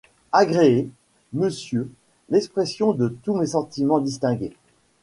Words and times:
Agréez, 0.31 0.89
monsieur, 1.31 1.91
l'expression 2.29 2.93
de 2.93 3.07
tous 3.21 3.35
mes 3.35 3.45
sentiments 3.45 3.99
distingués. 3.99 4.55